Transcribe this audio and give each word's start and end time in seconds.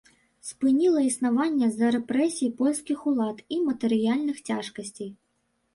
Спыніла 0.51 1.03
існаванне 1.09 1.69
з-за 1.73 1.91
рэпрэсій 1.97 2.51
польскіх 2.63 2.99
улад 3.13 3.37
і 3.55 3.61
матэрыяльных 3.69 4.37
цяжкасцей. 4.51 5.11